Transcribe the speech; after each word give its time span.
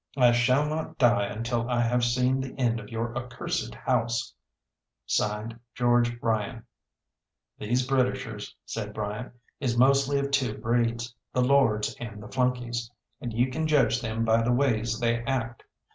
I 0.17 0.31
shall 0.31 0.67
not 0.67 0.97
die 0.97 1.25
until 1.25 1.69
I 1.69 1.81
have 1.81 2.03
seen 2.03 2.41
the 2.41 2.55
end 2.57 2.79
of 2.79 2.89
your 2.89 3.15
accursed 3.15 3.75
house. 3.75 4.33
"'(Sd.) 5.07 5.59
GEORGE 5.75 6.19
RYAN.' 6.23 6.63
"These 7.59 7.85
Britishers," 7.85 8.55
said 8.65 8.95
Bryant, 8.95 9.31
"is 9.59 9.77
mostly 9.77 10.17
of 10.17 10.31
two 10.31 10.57
breeds 10.57 11.13
the 11.33 11.43
lords 11.43 11.95
and 11.99 12.19
the 12.23 12.27
flunkeys; 12.29 12.89
and 13.21 13.31
you 13.31 13.51
kin 13.51 13.67
judge 13.67 14.01
them 14.01 14.25
by 14.25 14.41
the 14.41 14.51
ways 14.51 14.99
they 14.99 15.21
act. 15.25 15.61